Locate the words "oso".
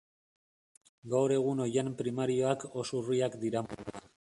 2.85-3.03